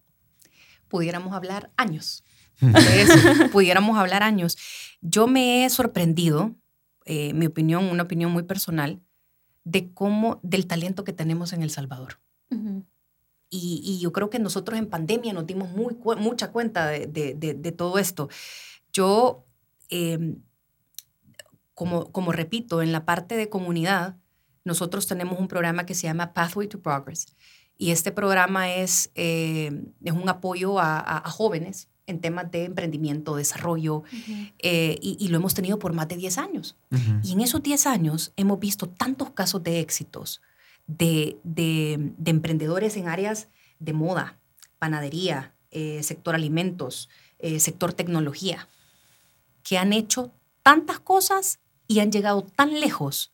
Pudiéramos 0.88 1.34
hablar 1.34 1.70
años. 1.78 2.24
De 2.62 3.02
eso, 3.02 3.14
pudiéramos 3.52 3.98
hablar 3.98 4.24
años. 4.24 4.58
Yo 5.02 5.28
me 5.28 5.66
he 5.66 5.70
sorprendido, 5.70 6.56
eh, 7.06 7.34
mi 7.34 7.48
opinión, 7.48 7.86
una 7.86 8.04
opinión 8.04 8.32
muy 8.32 8.44
personal, 8.44 9.02
de 9.64 9.94
cómo, 9.94 10.40
del 10.44 10.68
talento 10.68 11.04
que 11.04 11.14
tenemos 11.14 11.54
en 11.54 11.64
El 11.64 11.72
Salvador. 11.72 12.20
Uh 12.50 12.56
-huh. 12.56 12.86
Y, 13.54 14.00
yo 14.00 14.14
creo 14.14 14.30
que 14.30 14.40
nosotros 14.40 14.80
en 14.80 14.88
pandemia 14.88 15.34
nos 15.34 15.46
dimos 15.46 15.70
muy, 15.72 15.98
mucha 16.18 16.52
cuenta 16.52 16.88
de, 16.88 17.06
de, 17.08 17.34
de, 17.36 17.72
todo 17.74 17.98
esto. 17.98 18.30
Yo, 18.94 19.46
eh, 19.90 20.38
como, 21.74 22.10
como 22.14 22.32
repito, 22.32 22.82
en 22.82 22.94
la 22.94 23.04
parte 23.04 23.36
de 23.36 23.50
comunidad, 23.50 24.16
nosotros 24.64 25.06
tenemos 25.06 25.38
un 25.38 25.50
programa 25.50 25.86
que 25.86 25.96
se 25.96 26.08
llama 26.08 26.34
Pathway 26.34 26.70
to 26.70 26.82
Progress. 26.82 27.36
Y 27.78 27.92
este 27.92 28.14
programa 28.14 28.74
es, 28.74 29.12
eh, 29.16 29.84
es 30.02 30.14
un 30.14 30.30
apoyo 30.30 30.80
a, 30.80 30.98
a, 31.00 31.18
a, 31.18 31.30
jóvenes 31.30 31.90
en 32.08 32.20
temas 32.20 32.52
de 32.52 32.66
emprendimiento, 32.66 33.36
desarrollo, 33.36 33.98
uh 33.98 34.04
-huh. 34.04 34.54
eh, 34.60 34.98
y, 35.02 35.18
y, 35.20 35.28
lo 35.30 35.38
hemos 35.38 35.54
tenido 35.54 35.80
por 35.80 35.94
más 35.94 36.08
de 36.08 36.18
10 36.18 36.38
años. 36.38 36.76
Uh 36.92 36.98
-huh. 36.98 37.20
Y 37.24 37.34
en 37.34 37.42
esos 37.42 37.62
10 37.62 37.88
años 37.88 38.34
hemos 38.36 38.60
visto 38.60 38.88
tantos 38.88 39.30
casos 39.32 39.64
de 39.64 39.80
éxitos 39.80 40.42
de, 40.88 41.38
de, 41.44 42.12
de 42.18 42.32
emprendedores 42.32 42.98
en 42.98 43.08
áreas 43.08 43.48
de 43.80 43.94
moda, 43.94 44.40
panadería, 44.80 45.54
eh, 45.72 46.04
sector 46.04 46.36
alimentos, 46.36 47.10
eh, 47.40 47.60
sector 47.60 47.94
tecnología, 47.94 48.68
que 49.64 49.78
han 49.78 49.94
hecho 49.94 50.32
tantas 50.64 51.00
cosas 51.00 51.60
y 51.88 52.00
han 52.00 52.12
llegado 52.12 52.44
tan 52.44 52.80
lejos, 52.80 53.32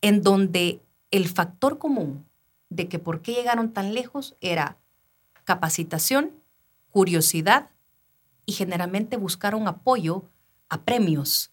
en 0.00 0.22
donde 0.22 0.80
el 1.10 1.28
factor 1.28 1.78
común 1.78 2.26
de 2.68 2.88
que 2.88 2.98
por 2.98 3.22
qué 3.22 3.34
llegaron 3.34 3.72
tan 3.72 3.94
lejos 3.94 4.34
era 4.40 4.78
capacitación, 5.44 6.32
curiosidad 6.94 7.70
y 8.46 8.52
generalmente 8.52 9.16
buscaron 9.16 9.66
apoyo 9.66 10.30
a 10.68 10.84
premios 10.84 11.50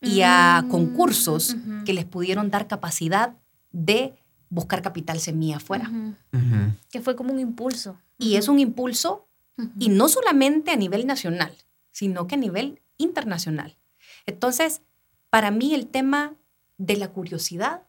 y 0.00 0.22
a 0.22 0.64
concursos 0.70 1.52
uh 1.52 1.56
-huh. 1.58 1.84
que 1.84 1.92
les 1.92 2.06
pudieron 2.06 2.50
dar 2.50 2.66
capacidad 2.66 3.36
de 3.72 4.14
buscar 4.48 4.80
capital 4.80 5.20
semilla 5.20 5.58
afuera. 5.58 5.90
Uh 5.90 6.14
-huh. 6.32 6.72
Que 6.90 7.02
fue 7.02 7.14
como 7.14 7.30
un 7.30 7.40
impulso. 7.40 8.00
Y 8.16 8.36
es 8.36 8.48
un 8.48 8.58
impulso, 8.58 9.28
uh 9.58 9.64
-huh. 9.64 9.72
y 9.78 9.90
no 9.90 10.08
solamente 10.08 10.70
a 10.70 10.76
nivel 10.76 11.06
nacional, 11.06 11.52
sino 11.90 12.26
que 12.26 12.36
a 12.36 12.38
nivel 12.38 12.80
internacional. 12.96 13.76
Entonces, 14.24 14.80
para 15.28 15.50
mí 15.50 15.74
el 15.74 15.88
tema 15.88 16.32
de 16.78 16.96
la 16.96 17.08
curiosidad 17.08 17.82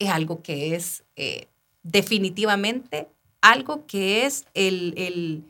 es 0.00 0.10
algo 0.10 0.42
que 0.42 0.74
es 0.74 1.04
eh, 1.14 1.46
definitivamente 1.84 3.08
algo 3.40 3.86
que 3.86 4.26
es 4.26 4.44
el, 4.54 4.94
el, 4.96 5.44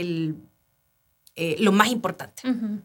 el 0.00 0.36
eh, 1.36 1.56
lo 1.58 1.72
más 1.72 1.88
importante. 1.88 2.48
Uh 2.48 2.52
-huh. 2.52 2.82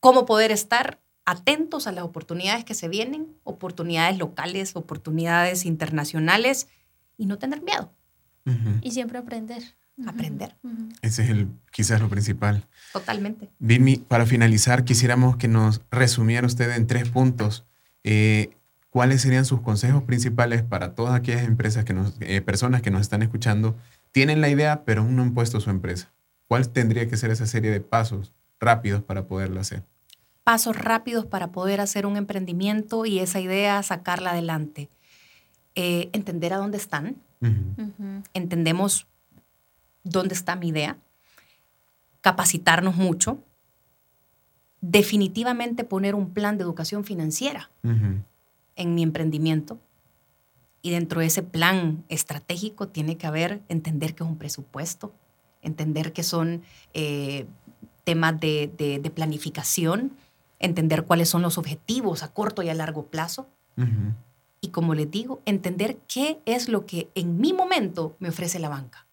Cómo 0.00 0.24
poder 0.26 0.52
estar 0.52 1.00
atentos 1.24 1.86
a 1.86 1.92
las 1.92 2.04
oportunidades 2.04 2.64
que 2.64 2.74
se 2.74 2.88
vienen, 2.88 3.26
oportunidades 3.42 4.16
locales, 4.18 4.76
oportunidades 4.76 5.66
internacionales 5.66 6.68
y 7.16 7.26
no 7.26 7.38
tener 7.38 7.62
miedo. 7.62 7.92
Uh 8.44 8.52
-huh. 8.52 8.78
Y 8.82 8.92
siempre 8.92 9.18
aprender. 9.18 9.62
Uh 9.96 10.04
-huh. 10.04 10.10
Aprender. 10.10 10.56
Uh 10.62 10.70
-huh. 10.70 10.98
Ese 11.02 11.24
es 11.24 11.30
el, 11.30 11.48
quizás 11.72 12.00
lo 12.00 12.08
principal. 12.08 12.64
Totalmente. 12.92 13.50
Vilmi, 13.58 13.96
para 13.96 14.26
finalizar, 14.26 14.84
quisiéramos 14.84 15.36
que 15.36 15.48
nos 15.48 15.80
resumiera 15.90 16.46
usted 16.46 16.70
en 16.70 16.86
tres 16.86 17.08
puntos. 17.08 17.64
Eh, 18.04 18.50
¿Cuáles 18.90 19.20
serían 19.20 19.44
sus 19.44 19.60
consejos 19.60 20.04
principales 20.04 20.62
para 20.62 20.94
todas 20.94 21.14
aquellas 21.14 21.44
empresas 21.44 21.84
que 21.84 21.92
nos, 21.92 22.14
eh, 22.20 22.40
personas 22.40 22.80
que 22.80 22.90
nos 22.90 23.02
están 23.02 23.22
escuchando, 23.22 23.76
tienen 24.12 24.40
la 24.40 24.48
idea, 24.48 24.84
pero 24.84 25.02
aún 25.02 25.16
no 25.16 25.22
han 25.22 25.34
puesto 25.34 25.60
su 25.60 25.68
empresa? 25.68 26.12
¿Cuál 26.48 26.68
tendría 26.68 27.08
que 27.08 27.16
ser 27.16 27.30
esa 27.30 27.46
serie 27.46 27.70
de 27.70 27.80
pasos 27.80 28.32
rápidos 28.60 29.02
para 29.02 29.26
poderlo 29.26 29.60
hacer? 29.60 29.84
pasos 30.46 30.76
rápidos 30.76 31.26
para 31.26 31.50
poder 31.50 31.80
hacer 31.80 32.06
un 32.06 32.16
emprendimiento 32.16 33.04
y 33.04 33.18
esa 33.18 33.40
idea 33.40 33.82
sacarla 33.82 34.30
adelante. 34.30 34.88
Eh, 35.74 36.08
entender 36.12 36.52
a 36.52 36.58
dónde 36.58 36.78
están. 36.78 37.16
Uh 37.40 37.46
-huh. 37.48 38.22
Entendemos 38.32 39.08
dónde 40.04 40.34
está 40.34 40.54
mi 40.54 40.68
idea. 40.68 40.98
Capacitarnos 42.20 42.94
mucho. 42.94 43.42
Definitivamente 44.80 45.82
poner 45.82 46.14
un 46.14 46.30
plan 46.30 46.58
de 46.58 46.62
educación 46.62 47.02
financiera 47.02 47.68
uh 47.82 47.88
-huh. 47.88 48.22
en 48.76 48.94
mi 48.94 49.02
emprendimiento. 49.02 49.80
Y 50.80 50.92
dentro 50.92 51.22
de 51.22 51.26
ese 51.26 51.42
plan 51.42 52.04
estratégico 52.08 52.86
tiene 52.86 53.16
que 53.16 53.26
haber 53.26 53.62
entender 53.68 54.14
que 54.14 54.22
es 54.22 54.30
un 54.30 54.38
presupuesto, 54.38 55.12
entender 55.66 56.12
que 56.12 56.22
son 56.22 56.62
eh, 56.94 57.46
temas 58.04 58.38
de, 58.40 58.72
de, 58.78 58.98
de 58.98 59.10
planificación, 59.10 60.12
entender 60.58 61.04
cuáles 61.04 61.28
son 61.28 61.42
los 61.42 61.58
objetivos 61.58 62.22
a 62.22 62.32
corto 62.32 62.62
y 62.62 62.68
a 62.68 62.74
largo 62.74 63.06
plazo. 63.06 63.48
Uh 63.76 63.82
-huh. 63.82 64.14
Y 64.60 64.68
como 64.68 64.94
les 64.94 65.10
digo, 65.10 65.42
entender 65.44 65.98
qué 66.08 66.40
es 66.46 66.68
lo 66.68 66.86
que 66.86 67.10
en 67.14 67.38
mi 67.38 67.52
momento 67.52 68.16
me 68.20 68.28
ofrece 68.30 68.58
la 68.58 68.68
banca. 68.68 69.06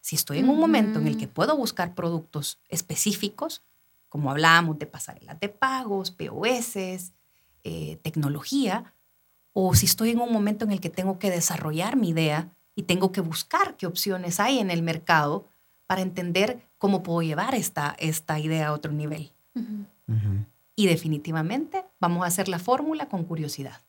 Si 0.00 0.14
estoy 0.16 0.38
en 0.38 0.44
uh 0.44 0.48
-huh. 0.48 0.54
un 0.54 0.60
momento 0.60 0.98
en 1.00 1.06
el 1.08 1.16
que 1.16 1.26
puedo 1.26 1.56
buscar 1.56 1.94
productos 1.94 2.58
específicos, 2.68 3.62
como 4.08 4.30
hablábamos 4.30 4.78
de 4.78 4.86
pasarelas 4.86 5.40
de 5.40 5.48
pagos, 5.48 6.10
POS, 6.10 6.76
eh, 7.64 7.96
tecnología, 8.02 8.92
o 9.54 9.74
si 9.74 9.86
estoy 9.86 10.10
en 10.10 10.20
un 10.20 10.32
momento 10.32 10.64
en 10.64 10.72
el 10.72 10.80
que 10.80 10.90
tengo 10.90 11.18
que 11.18 11.30
desarrollar 11.30 11.96
mi 11.96 12.10
idea 12.10 12.48
y 12.74 12.82
tengo 12.82 13.10
que 13.10 13.20
buscar 13.22 13.76
qué 13.76 13.86
opciones 13.86 14.40
hay 14.40 14.58
en 14.58 14.70
el 14.70 14.82
mercado 14.82 15.48
para 15.86 16.02
entender 16.02 16.60
cómo 16.78 17.02
puedo 17.02 17.22
llevar 17.22 17.54
esta, 17.54 17.94
esta 17.98 18.38
idea 18.38 18.68
a 18.68 18.72
otro 18.72 18.92
nivel. 18.92 19.32
Uh 19.54 19.60
-huh. 19.60 19.86
Uh 20.08 20.14
-huh. 20.14 20.46
Y 20.74 20.86
definitivamente 20.86 21.84
vamos 22.00 22.24
a 22.24 22.26
hacer 22.26 22.48
la 22.48 22.58
fórmula 22.58 23.06
con 23.06 23.24
curiosidad. 23.24 23.80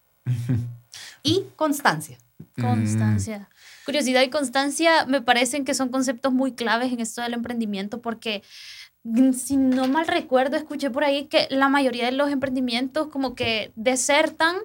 y 1.23 1.45
constancia. 1.55 2.17
Constancia. 2.59 3.39
Mm. 3.39 3.85
Curiosidad 3.85 4.21
y 4.21 4.29
constancia 4.29 5.05
me 5.05 5.21
parecen 5.21 5.65
que 5.65 5.73
son 5.73 5.89
conceptos 5.89 6.33
muy 6.33 6.53
claves 6.53 6.91
en 6.91 6.99
esto 6.99 7.21
del 7.21 7.33
emprendimiento 7.33 8.01
porque 8.01 8.43
mm, 9.03 9.31
si 9.33 9.57
no 9.57 9.87
mal 9.87 10.07
recuerdo, 10.07 10.55
escuché 10.55 10.89
por 10.89 11.03
ahí 11.03 11.25
que 11.25 11.47
la 11.49 11.69
mayoría 11.69 12.05
de 12.05 12.11
los 12.11 12.31
emprendimientos 12.31 13.07
como 13.07 13.35
que 13.35 13.71
desertan 13.75 14.57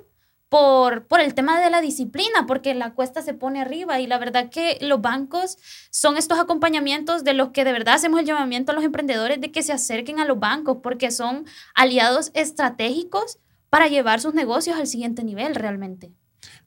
por, 0.49 1.07
por 1.07 1.21
el 1.21 1.35
tema 1.35 1.61
de 1.61 1.71
la 1.71 1.81
disciplina, 1.81 2.47
porque 2.47 2.75
la 2.75 2.95
cuesta 2.95 3.23
se 3.23 3.35
pone 3.35 3.61
arriba 3.61 4.00
y 4.00 4.07
la 4.07 4.19
verdad 4.19 4.50
que 4.50 4.78
los 4.81 5.00
bancos 5.00 5.59
son 5.90 6.17
estos 6.17 6.38
acompañamientos 6.38 7.25
de 7.25 7.35
los 7.35 7.50
que 7.50 7.64
de 7.64 7.73
verdad 7.73 7.95
hacemos 7.95 8.21
el 8.21 8.26
llamamiento 8.26 8.73
a 8.73 8.75
los 8.75 8.85
emprendedores 8.85 9.40
de 9.40 9.52
que 9.52 9.62
se 9.62 9.73
acerquen 9.73 10.21
a 10.21 10.25
los 10.25 10.38
bancos, 10.38 10.78
porque 10.83 11.11
son 11.11 11.47
aliados 11.75 12.31
estratégicos 12.35 13.38
para 13.71 13.88
llevar 13.88 14.21
sus 14.21 14.35
negocios 14.35 14.78
al 14.78 14.87
siguiente 14.87 15.25
nivel 15.25 15.55
realmente. 15.55 16.12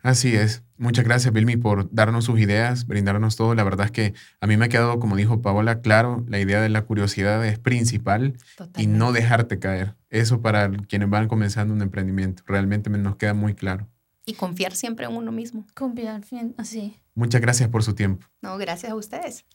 Así 0.02 0.36
es. 0.36 0.64
Muchas 0.78 1.06
gracias, 1.06 1.32
Vilmi, 1.34 1.58
por 1.58 1.94
darnos 1.94 2.26
sus 2.26 2.40
ideas, 2.40 2.88
brindarnos 2.88 3.36
todo. 3.36 3.54
La 3.54 3.64
verdad 3.64 3.86
es 3.86 3.92
que 3.92 4.14
a 4.40 4.48
mí 4.48 4.58
me 4.58 4.66
ha 4.66 4.70
quedado, 4.70 5.00
como 5.00 5.16
dijo 5.16 5.42
Paola, 5.42 5.82
claro, 5.82 6.26
la 6.28 6.40
idea 6.40 6.60
de 6.60 6.70
la 6.70 6.82
curiosidad 6.84 7.46
es 7.46 7.60
principal 7.60 8.38
Totalmente. 8.58 8.82
y 8.82 8.88
no 8.88 9.12
dejarte 9.12 9.60
caer. 9.60 9.96
Eso 10.10 10.42
para 10.42 10.72
quienes 10.72 11.10
van 11.10 11.28
comenzando 11.28 11.74
un 11.74 11.82
emprendimiento. 11.82 12.44
Realmente 12.48 12.90
nos 12.90 13.16
queda 13.16 13.34
muy 13.34 13.54
claro. 13.54 13.88
Y 14.26 14.34
confiar 14.34 14.76
siempre 14.76 15.06
en 15.06 15.16
uno 15.16 15.32
mismo. 15.32 15.66
Confiar, 15.76 16.22
así. 16.58 16.98
Muchas 17.16 17.42
gracias 17.42 17.70
por 17.70 17.84
su 17.84 17.94
tiempo. 17.94 18.28
No, 18.42 18.58
gracias 18.58 18.92
a 18.92 18.96
ustedes. 18.96 19.46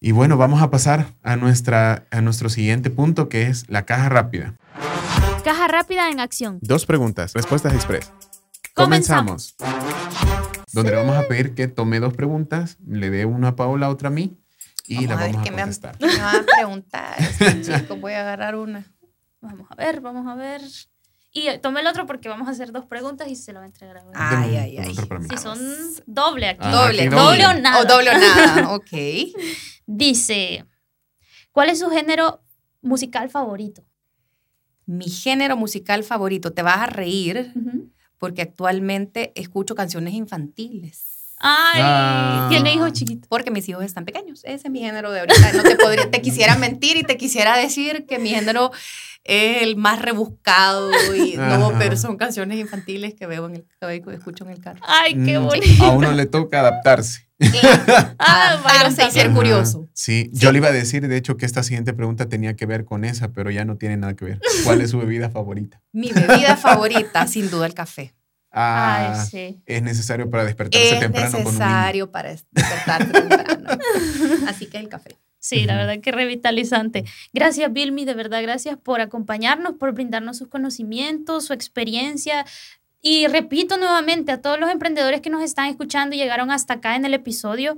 Y 0.00 0.12
bueno, 0.12 0.36
vamos 0.36 0.60
a 0.60 0.70
pasar 0.70 1.14
a, 1.22 1.36
nuestra, 1.36 2.06
a 2.10 2.20
nuestro 2.20 2.50
siguiente 2.50 2.90
punto, 2.90 3.30
que 3.30 3.46
es 3.46 3.68
la 3.70 3.86
caja 3.86 4.10
rápida. 4.10 4.54
Caja 5.44 5.68
rápida 5.68 6.10
en 6.10 6.20
acción. 6.20 6.58
Dos 6.60 6.84
preguntas, 6.84 7.32
respuestas 7.32 7.74
express. 7.74 8.12
Comenzamos. 8.74 9.54
Donde 10.72 10.90
sí. 10.90 10.96
le 10.96 11.02
vamos 11.02 11.16
a 11.16 11.28
pedir 11.28 11.54
que 11.54 11.68
tome 11.68 12.00
dos 12.00 12.12
preguntas, 12.12 12.76
le 12.84 13.10
dé 13.10 13.24
una 13.24 13.48
a 13.48 13.56
Paola, 13.56 13.88
otra 13.88 14.08
a 14.08 14.10
mí 14.10 14.36
y 14.86 15.06
vamos 15.06 15.08
la 15.08 15.14
a 15.14 15.18
vamos 15.28 15.36
a, 15.36 15.50
me 15.50 15.56
contestar. 15.56 15.96
Me, 16.00 16.06
me 16.08 16.18
van 16.18 16.36
a 16.36 16.42
preguntar, 16.42 17.16
chicos, 17.62 18.00
voy 18.00 18.12
a 18.12 18.20
agarrar 18.20 18.56
una. 18.56 18.92
Vamos 19.40 19.66
a 19.70 19.74
ver, 19.76 20.00
vamos 20.00 20.26
a 20.26 20.34
ver. 20.34 20.60
Y 21.32 21.46
tome 21.58 21.80
el 21.80 21.86
otro 21.86 22.06
porque 22.06 22.28
vamos 22.28 22.48
a 22.48 22.52
hacer 22.52 22.70
dos 22.70 22.86
preguntas 22.86 23.28
y 23.28 23.36
se 23.36 23.52
lo 23.52 23.58
va 23.58 23.64
a 23.64 23.68
entregar 23.68 23.98
a. 23.98 24.04
Ay, 24.14 24.56
ay, 24.56 24.78
ay. 24.78 24.94
Si 25.30 25.36
son 25.36 25.58
doble 26.06 26.48
aquí. 26.48 26.60
Ah, 26.62 26.70
doble, 26.70 27.02
aquí 27.02 27.08
doble. 27.08 27.42
doble 27.42 27.46
o 27.46 27.60
nada. 27.60 27.80
O 27.80 27.84
doble 27.84 28.10
o 28.10 28.18
nada, 28.18 28.70
ok. 28.74 28.92
Dice, 29.86 30.64
¿cuál 31.52 31.70
es 31.70 31.80
su 31.80 31.90
género 31.90 32.42
musical 32.82 33.30
favorito? 33.30 33.84
Mi 34.86 35.08
género 35.08 35.56
musical 35.56 36.04
favorito, 36.04 36.52
te 36.52 36.62
vas 36.62 36.78
a 36.78 36.86
reír. 36.86 37.52
Uh 37.54 37.60
-huh 37.60 37.93
porque 38.24 38.40
actualmente 38.40 39.32
escucho 39.34 39.74
canciones 39.74 40.14
infantiles. 40.14 41.34
Ay, 41.38 41.80
Ah. 41.84 42.46
tiene 42.48 42.72
hijos 42.72 42.92
chiquitos. 42.94 43.28
Porque 43.28 43.50
mis 43.50 43.68
hijos 43.68 43.84
están 43.84 44.06
pequeños. 44.06 44.40
Ese 44.44 44.66
es 44.66 44.70
mi 44.70 44.78
género 44.80 45.10
de 45.12 45.20
ahorita. 45.20 45.52
No 45.52 45.62
te 45.62 45.76
podría, 45.76 46.10
te 46.10 46.22
quisiera 46.22 46.56
mentir 46.56 46.96
y 46.96 47.02
te 47.02 47.18
quisiera 47.18 47.54
decir 47.58 48.06
que 48.06 48.18
mi 48.18 48.30
género 48.30 48.70
es 49.24 49.60
el 49.62 49.76
más 49.76 50.00
rebuscado 50.00 50.90
y 51.14 51.36
no, 51.36 51.42
Ajá. 51.68 51.78
pero 51.78 51.98
son 51.98 52.16
canciones 52.16 52.58
infantiles 52.58 53.12
que 53.14 53.26
veo 53.26 53.46
en 53.46 53.56
el 53.56 53.64
que 54.02 54.14
escucho 54.14 54.44
en 54.44 54.50
el 54.52 54.60
carro. 54.60 54.80
Ay, 54.86 55.14
qué 55.22 55.38
Mm, 55.38 55.44
bonito. 55.44 55.84
A 55.84 55.90
uno 55.90 56.12
le 56.12 56.24
toca 56.24 56.60
adaptarse. 56.60 57.28
Ah, 58.18 58.58
Adaptarse 58.64 59.06
y 59.06 59.10
ser 59.10 59.26
Ajá. 59.26 59.34
curioso. 59.36 59.88
Sí, 59.92 60.30
yo 60.32 60.52
le 60.52 60.58
iba 60.58 60.68
a 60.68 60.72
decir, 60.72 61.06
de 61.06 61.16
hecho, 61.16 61.36
que 61.36 61.46
esta 61.46 61.62
siguiente 61.62 61.92
pregunta 61.92 62.28
tenía 62.28 62.54
que 62.56 62.66
ver 62.66 62.84
con 62.84 63.04
esa, 63.04 63.32
pero 63.32 63.50
ya 63.50 63.64
no 63.64 63.76
tiene 63.76 63.96
nada 63.96 64.14
que 64.14 64.24
ver. 64.24 64.40
¿Cuál 64.64 64.80
es 64.80 64.90
su 64.90 64.98
bebida 64.98 65.30
favorita? 65.30 65.80
Mi 65.92 66.12
bebida 66.12 66.56
favorita, 66.56 67.26
sin 67.26 67.50
duda, 67.50 67.66
el 67.66 67.74
café. 67.74 68.14
Ah, 68.56 69.16
Ay, 69.20 69.26
sí. 69.30 69.62
es 69.66 69.82
necesario 69.82 70.30
para 70.30 70.44
despertarse 70.44 70.94
Es 70.94 71.00
temprano 71.00 71.30
con 71.32 71.40
un 71.40 71.44
niño. 71.54 71.64
necesario 71.66 72.10
para 72.12 72.30
despertarte 72.30 73.12
temprano. 73.20 73.68
Así 74.48 74.66
que 74.66 74.78
el 74.78 74.88
café. 74.88 75.16
Sí, 75.40 75.64
la 75.66 75.74
Ujú. 75.74 75.80
verdad 75.86 76.00
que 76.02 76.12
revitalizante. 76.12 77.04
Gracias, 77.32 77.70
Vilmi, 77.72 78.04
de 78.04 78.14
verdad, 78.14 78.40
gracias 78.42 78.78
por 78.78 79.00
acompañarnos, 79.00 79.74
por 79.74 79.92
brindarnos 79.92 80.38
sus 80.38 80.48
conocimientos, 80.48 81.44
su 81.46 81.52
experiencia. 81.52 82.46
Y 83.06 83.26
repito 83.26 83.76
nuevamente 83.76 84.32
a 84.32 84.40
todos 84.40 84.58
los 84.58 84.70
emprendedores 84.70 85.20
que 85.20 85.28
nos 85.28 85.42
están 85.42 85.66
escuchando 85.66 86.16
y 86.16 86.18
llegaron 86.18 86.50
hasta 86.50 86.74
acá 86.74 86.96
en 86.96 87.04
el 87.04 87.12
episodio, 87.12 87.76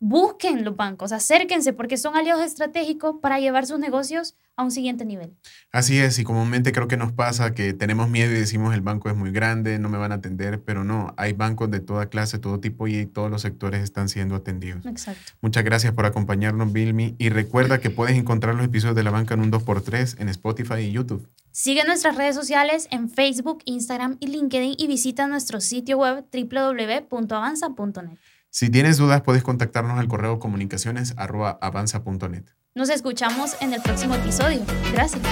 busquen 0.00 0.64
los 0.64 0.76
bancos, 0.76 1.12
acérquense 1.12 1.74
porque 1.74 1.98
son 1.98 2.16
aliados 2.16 2.42
estratégicos 2.42 3.16
para 3.20 3.38
llevar 3.38 3.66
sus 3.66 3.78
negocios 3.78 4.34
a 4.56 4.64
un 4.64 4.70
siguiente 4.70 5.04
nivel. 5.04 5.36
Así 5.72 5.98
es, 5.98 6.18
y 6.18 6.24
comúnmente 6.24 6.72
creo 6.72 6.88
que 6.88 6.96
nos 6.96 7.12
pasa 7.12 7.54
que 7.54 7.74
tenemos 7.74 8.08
miedo 8.08 8.32
y 8.32 8.38
decimos 8.38 8.74
el 8.74 8.80
banco 8.80 9.10
es 9.10 9.16
muy 9.16 9.30
grande, 9.30 9.78
no 9.78 9.90
me 9.90 9.98
van 9.98 10.12
a 10.12 10.16
atender, 10.16 10.62
pero 10.62 10.84
no, 10.84 11.14
hay 11.18 11.34
bancos 11.34 11.70
de 11.70 11.80
toda 11.80 12.06
clase, 12.06 12.38
todo 12.38 12.60
tipo 12.60 12.88
y 12.88 13.04
todos 13.06 13.30
los 13.30 13.42
sectores 13.42 13.82
están 13.82 14.08
siendo 14.08 14.34
atendidos. 14.34 14.84
Exacto. 14.86 15.32
Muchas 15.42 15.64
gracias 15.64 15.92
por 15.92 16.06
acompañarnos, 16.06 16.72
Vilmi, 16.72 17.14
y 17.18 17.28
recuerda 17.28 17.78
que 17.78 17.90
puedes 17.90 18.16
encontrar 18.16 18.54
los 18.54 18.64
episodios 18.64 18.96
de 18.96 19.02
La 19.02 19.10
Banca 19.10 19.34
en 19.34 19.40
un 19.40 19.52
2x3 19.52 20.18
en 20.18 20.30
Spotify 20.30 20.80
y 20.80 20.92
YouTube. 20.92 21.28
Sigue 21.52 21.84
nuestras 21.84 22.16
redes 22.16 22.36
sociales 22.36 22.88
en 22.90 23.10
Facebook, 23.10 23.62
Instagram 23.66 24.16
y 24.20 24.28
LinkedIn 24.28 24.76
y 24.78 24.86
visita 24.86 25.26
nuestro 25.26 25.60
sitio 25.60 25.98
web 25.98 26.24
www.avanza.net. 26.32 28.18
Si 28.50 28.68
tienes 28.68 28.98
dudas, 28.98 29.22
puedes 29.22 29.44
contactarnos 29.44 29.98
al 29.98 30.08
correo 30.08 30.40
comunicaciones 30.40 31.14
arroba 31.16 31.56
avanza.net. 31.60 32.44
Nos 32.74 32.88
escuchamos 32.90 33.56
en 33.60 33.72
el 33.74 33.80
próximo 33.80 34.16
episodio. 34.16 34.60
Gracias. 34.92 35.22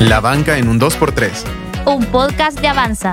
La 0.00 0.20
Banca 0.20 0.58
en 0.58 0.68
un 0.68 0.80
2x3. 0.80 1.30
Un 1.86 2.04
podcast 2.06 2.60
de 2.60 2.66
Avanza. 2.68 3.12